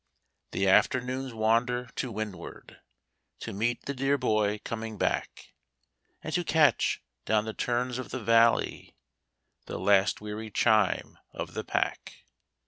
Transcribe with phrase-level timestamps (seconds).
[0.53, 2.79] The afternoon's wander to windward,
[3.41, 5.53] To meet the dear boy coming back;
[6.23, 8.95] And to catch, down the turns of the valley,
[9.67, 12.25] The last weary chime of the pack.